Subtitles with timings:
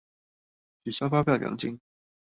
[0.83, 1.79] 取消發票獎金